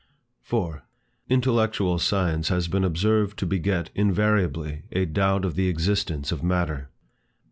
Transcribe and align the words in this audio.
4. 0.41 0.81
Intellectual 1.29 1.99
science 1.99 2.47
has 2.49 2.67
been 2.67 2.83
observed 2.83 3.37
to 3.37 3.45
beget 3.45 3.91
invariably 3.93 4.81
a 4.91 5.05
doubt 5.05 5.45
of 5.45 5.53
the 5.53 5.69
existence 5.69 6.31
of 6.31 6.41
matter. 6.41 6.89